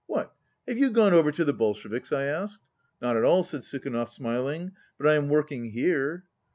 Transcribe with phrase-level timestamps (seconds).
[0.07, 0.33] "What,
[0.67, 2.61] have you gone over to the Bolsheviks?" I asked.
[3.03, 6.25] "Not at all," said Sukhanov, smiling, "but I am working here."